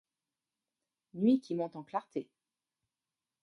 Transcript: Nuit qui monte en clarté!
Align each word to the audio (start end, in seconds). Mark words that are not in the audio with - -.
Nuit 1.13 1.41
qui 1.41 1.53
monte 1.53 1.75
en 1.75 1.83
clarté! 1.83 2.27